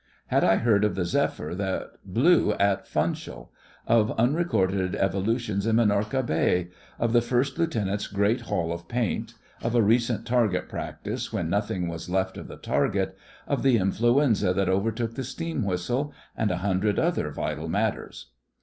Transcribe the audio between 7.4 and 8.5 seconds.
Lieutenant's great